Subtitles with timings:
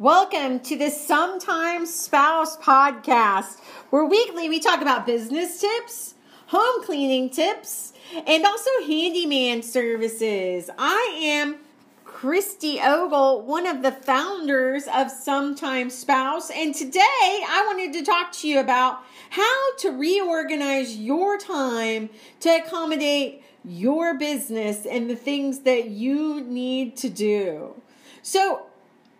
[0.00, 6.14] Welcome to the Sometimes Spouse podcast, where weekly we talk about business tips,
[6.46, 7.92] home cleaning tips,
[8.26, 10.70] and also handyman services.
[10.78, 11.58] I am
[12.06, 18.32] Christy Ogle, one of the founders of Sometimes Spouse, and today I wanted to talk
[18.36, 22.08] to you about how to reorganize your time
[22.40, 27.74] to accommodate your business and the things that you need to do.
[28.22, 28.69] So,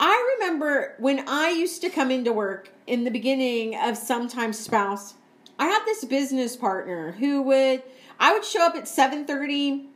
[0.01, 5.15] I remember when I used to come into work in the beginning of sometimes spouse,
[5.59, 7.83] I had this business partner who would
[8.19, 9.89] I would show up at 7:30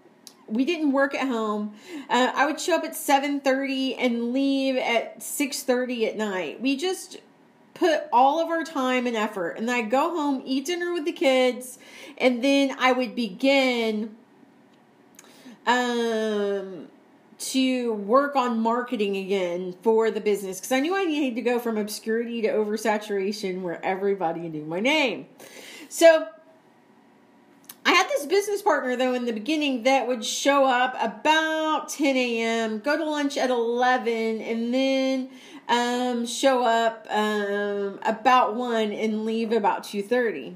[0.47, 1.75] we didn't work at home.
[2.11, 6.61] Uh, I would show up at 7:30 and leave at 6:30 at night.
[6.61, 7.17] We just
[7.73, 11.13] put all of our time and effort and I'd go home, eat dinner with the
[11.13, 11.79] kids,
[12.19, 14.15] and then I would begin
[15.67, 16.89] um
[17.39, 21.59] to work on marketing again for the business because I knew I needed to go
[21.59, 25.27] from obscurity to oversaturation where everybody knew my name.
[25.89, 26.29] So
[27.85, 32.17] I had this business partner though in the beginning that would show up about 10
[32.17, 35.31] a.m., go to lunch at 11, and then
[35.69, 40.55] um, show up um, about 1 and leave about 2.30.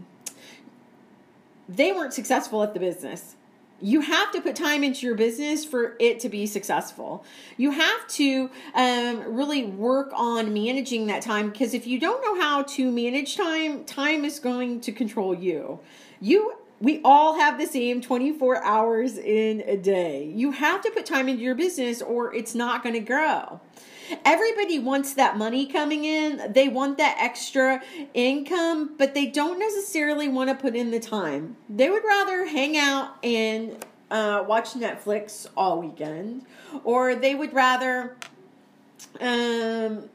[1.68, 3.34] They weren't successful at the business
[3.80, 7.24] you have to put time into your business for it to be successful.
[7.56, 12.40] You have to um, really work on managing that time because if you don't know
[12.40, 15.78] how to manage time, time is going to control you.
[16.20, 20.32] You we all have the same 24 hours in a day.
[20.34, 23.60] You have to put time into your business or it's not going to grow.
[24.24, 26.52] Everybody wants that money coming in.
[26.52, 27.82] They want that extra
[28.14, 31.56] income, but they don't necessarily want to put in the time.
[31.68, 36.46] They would rather hang out and uh, watch Netflix all weekend,
[36.84, 38.16] or they would rather
[39.20, 40.08] um,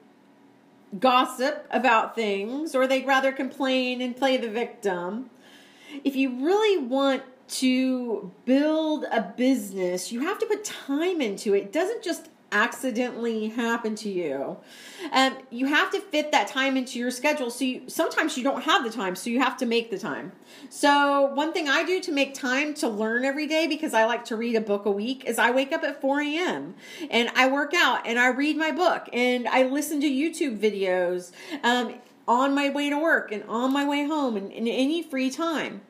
[0.99, 5.29] gossip about things, or they'd rather complain and play the victim.
[6.03, 11.63] If you really want to build a business, you have to put time into it.
[11.63, 14.57] It doesn't just accidentally happen to you.
[15.11, 17.49] Um, you have to fit that time into your schedule.
[17.49, 20.31] So you, sometimes you don't have the time, so you have to make the time.
[20.69, 24.23] So one thing I do to make time to learn every day, because I like
[24.25, 26.75] to read a book a week, is I wake up at 4 a.m.
[27.09, 31.31] and I work out and I read my book and I listen to YouTube videos
[31.63, 31.95] um,
[32.27, 35.81] on my way to work and on my way home and in any free time.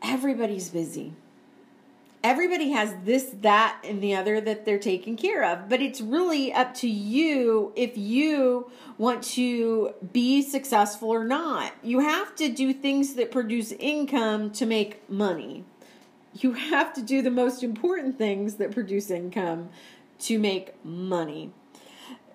[0.00, 1.12] Everybody's busy
[2.26, 5.68] everybody has this, that, and the other that they're taking care of.
[5.68, 11.72] But it's really up to you if you want to be successful or not.
[11.84, 15.64] You have to do things that produce income to make money.
[16.34, 19.68] You have to do the most important things that produce income
[20.18, 21.52] to make money.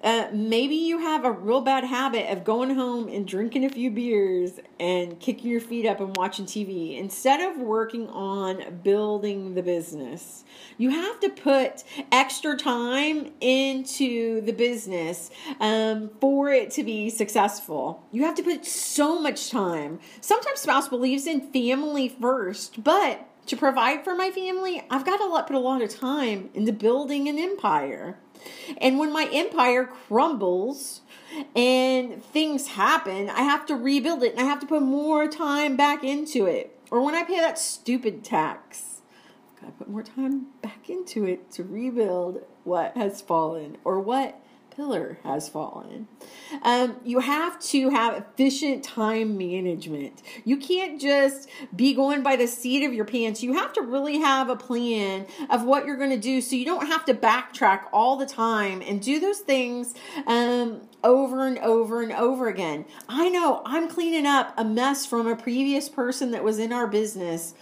[0.03, 3.91] Uh, maybe you have a real bad habit of going home and drinking a few
[3.91, 9.61] beers and kicking your feet up and watching TV instead of working on building the
[9.61, 10.43] business.
[10.77, 15.29] You have to put extra time into the business
[15.59, 18.03] um, for it to be successful.
[18.11, 19.99] You have to put so much time.
[20.19, 25.43] Sometimes spouse believes in family first, but to provide for my family, I've got to
[25.43, 28.17] put a lot of time into building an empire.
[28.77, 31.01] And when my empire crumbles
[31.55, 35.75] and things happen, I have to rebuild it and I have to put more time
[35.75, 36.77] back into it.
[36.89, 39.01] Or when I pay that stupid tax,
[39.55, 43.99] I've got to put more time back into it to rebuild what has fallen or
[43.99, 44.39] what
[44.75, 46.07] pillar has fallen.
[46.63, 50.21] Um, you have to have efficient time management.
[50.45, 53.43] You can't just be going by the seat of your pants.
[53.43, 56.65] You have to really have a plan of what you're going to do so you
[56.65, 59.93] don't have to backtrack all the time and do those things
[60.27, 62.85] um, over and over and over again.
[63.07, 66.87] I know I'm cleaning up a mess from a previous person that was in our
[66.87, 67.53] business.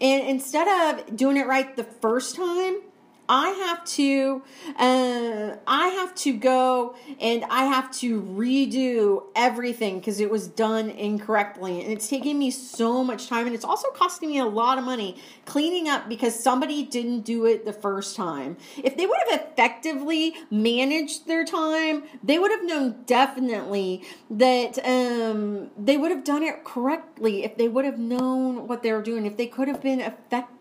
[0.00, 2.80] And instead of doing it right the first time,
[3.28, 4.42] I have to,
[4.76, 10.90] uh, I have to go and I have to redo everything because it was done
[10.90, 14.78] incorrectly, and it's taking me so much time, and it's also costing me a lot
[14.78, 15.16] of money
[15.46, 18.56] cleaning up because somebody didn't do it the first time.
[18.82, 25.70] If they would have effectively managed their time, they would have known definitely that um,
[25.78, 27.44] they would have done it correctly.
[27.44, 30.53] If they would have known what they were doing, if they could have been effective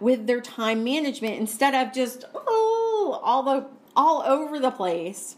[0.00, 3.66] with their time management instead of just oh all the
[3.96, 5.36] all over the place.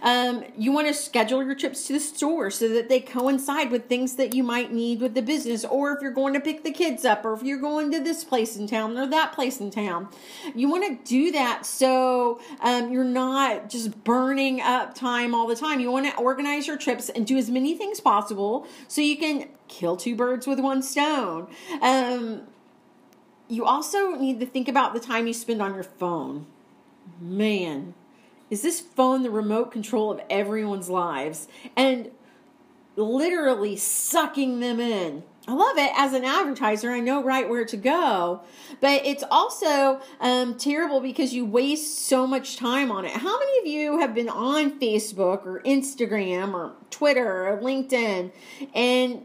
[0.00, 3.86] Um, you want to schedule your trips to the store so that they coincide with
[3.88, 6.70] things that you might need with the business, or if you're going to pick the
[6.70, 9.70] kids up, or if you're going to this place in town or that place in
[9.70, 10.08] town.
[10.54, 15.56] You want to do that so um, you're not just burning up time all the
[15.56, 15.80] time.
[15.80, 19.48] You want to organize your trips and do as many things possible so you can
[19.68, 21.48] kill two birds with one stone.
[21.80, 22.42] Um,
[23.52, 26.46] you also need to think about the time you spend on your phone.
[27.20, 27.92] Man,
[28.48, 32.10] is this phone the remote control of everyone's lives and
[32.96, 35.22] literally sucking them in?
[35.46, 36.92] I love it as an advertiser.
[36.92, 38.40] I know right where to go,
[38.80, 43.12] but it's also um, terrible because you waste so much time on it.
[43.12, 48.30] How many of you have been on Facebook or Instagram or Twitter or LinkedIn
[48.72, 49.24] and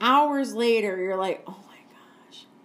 [0.00, 1.67] hours later you're like, oh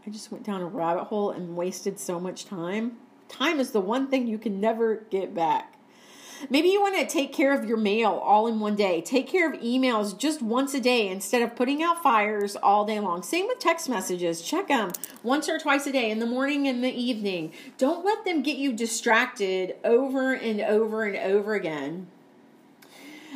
[0.05, 2.97] I just went down a rabbit hole and wasted so much time.
[3.29, 5.73] Time is the one thing you can never get back.
[6.49, 9.01] Maybe you want to take care of your mail all in one day.
[9.01, 12.99] Take care of emails just once a day instead of putting out fires all day
[12.99, 13.23] long.
[13.23, 14.41] Same with text messages.
[14.41, 14.91] Check them
[15.21, 17.53] once or twice a day in the morning and the evening.
[17.77, 22.07] Don't let them get you distracted over and over and over again.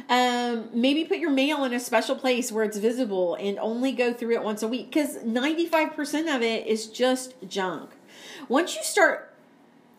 [0.09, 4.13] Um, maybe put your mail in a special place where it's visible and only go
[4.13, 7.91] through it once a week because 95% of it is just junk.
[8.47, 9.33] Once you start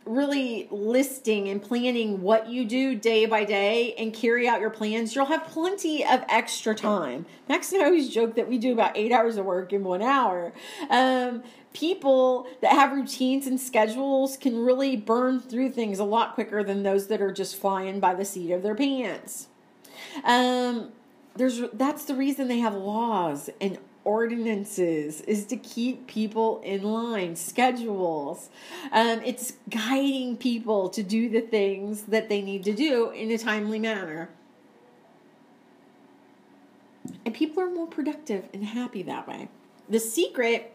[0.09, 5.15] really listing and planning what you do day by day and carry out your plans,
[5.15, 7.27] you'll have plenty of extra time.
[7.49, 10.01] Max and I always joke that we do about eight hours of work in one
[10.01, 10.53] hour.
[10.89, 11.43] Um,
[11.75, 16.83] people that have routines and schedules can really burn through things a lot quicker than
[16.83, 19.49] those that are just flying by the seat of their pants.
[20.25, 20.93] Um,
[21.37, 27.37] there's that's the reason they have laws and ordinances is to keep people in line
[27.37, 28.49] schedules.
[28.91, 33.39] Um, it's guiding people to do the things that they need to do in a
[33.39, 34.31] timely manner.
[37.25, 39.49] And people are more productive and happy that way.
[39.89, 40.75] The secret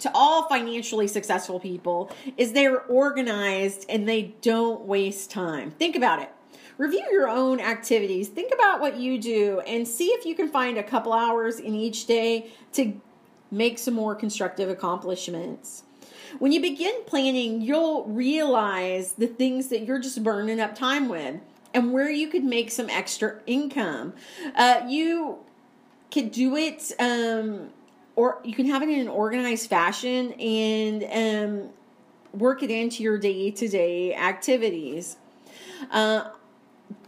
[0.00, 5.70] to all financially successful people is they're organized and they don't waste time.
[5.70, 6.30] Think about it
[6.78, 8.28] review your own activities.
[8.28, 11.74] Think about what you do and see if you can find a couple hours in
[11.74, 13.00] each day to
[13.50, 15.84] make some more constructive accomplishments.
[16.38, 21.40] When you begin planning, you'll realize the things that you're just burning up time with
[21.72, 24.14] and where you could make some extra income.
[24.56, 25.38] Uh, you
[26.10, 27.70] could do it, um,
[28.16, 31.04] or you can have it in an organized fashion and
[31.64, 31.70] um,
[32.32, 35.16] work it into your day to day activities.
[35.90, 36.30] Uh,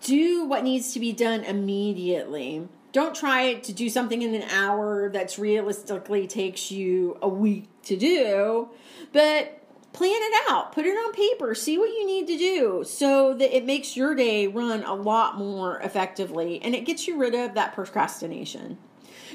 [0.03, 2.69] do what needs to be done immediately.
[2.93, 7.97] Don't try to do something in an hour that's realistically takes you a week to
[7.97, 8.69] do,
[9.13, 9.61] but
[9.93, 10.73] plan it out.
[10.73, 11.55] Put it on paper.
[11.55, 15.37] See what you need to do so that it makes your day run a lot
[15.37, 18.79] more effectively and it gets you rid of that procrastination.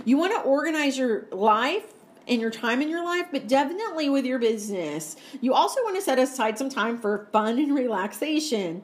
[0.05, 1.93] You want to organize your life
[2.27, 5.15] and your time in your life, but definitely with your business.
[5.41, 8.83] You also want to set aside some time for fun and relaxation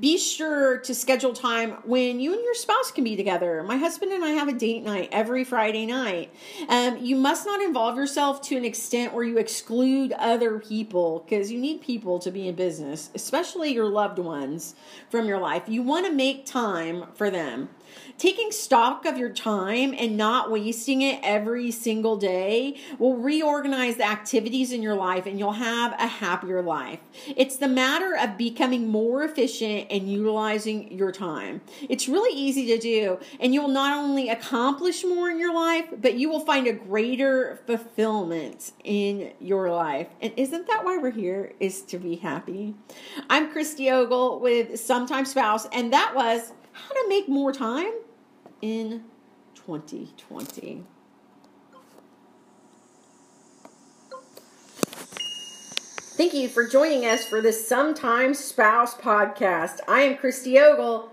[0.00, 3.62] be sure to schedule time when you and your spouse can be together.
[3.62, 6.32] My husband and I have a date night every Friday night.
[6.68, 11.50] Um, you must not involve yourself to an extent where you exclude other people because
[11.50, 14.74] you need people to be in business, especially your loved ones
[15.10, 15.64] from your life.
[15.66, 17.68] You want to make time for them
[18.18, 24.06] taking stock of your time and not wasting it every single day will reorganize the
[24.06, 27.00] activities in your life and you'll have a happier life.
[27.36, 31.60] It's the matter of becoming more efficient and utilizing your time.
[31.88, 36.14] It's really easy to do, and you'll not only accomplish more in your life, but
[36.14, 40.08] you will find a greater fulfillment in your life.
[40.20, 41.52] And isn't that why we're here?
[41.60, 42.74] Is to be happy.
[43.28, 47.92] I'm Christy Ogle with Sometimes Spouse, and that was how to make more time
[48.60, 49.04] in
[49.54, 50.84] 2020.
[56.14, 59.78] Thank you for joining us for this Sometimes Spouse podcast.
[59.88, 61.11] I am Christy Ogle.